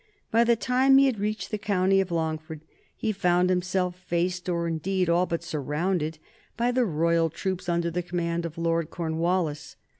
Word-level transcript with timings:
By 0.31 0.43
the 0.43 0.55
time 0.55 0.97
he 0.97 1.05
had 1.05 1.19
reached 1.19 1.51
the 1.51 1.59
county 1.59 2.01
of 2.01 2.09
Longford 2.09 2.61
he 2.97 3.11
found 3.11 3.51
himself 3.51 3.95
faced, 3.99 4.49
or 4.49 4.67
indeed 4.67 5.09
all 5.09 5.27
but 5.27 5.43
surrounded, 5.43 6.17
by 6.57 6.71
the 6.71 6.85
royal 6.85 7.29
troops 7.29 7.69
under 7.69 7.91
the 7.91 8.01
command 8.01 8.43
of 8.43 8.57
Lord 8.57 8.89
Cornwallis. 8.89 9.75